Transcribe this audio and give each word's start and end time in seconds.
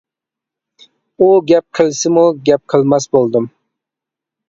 ئۇ 1.19 1.27
گەپ 1.53 1.67
قىلسىمۇ 1.81 2.25
گەپ 2.51 2.67
قىلماس 2.75 3.11
بولدۇم. 3.17 3.51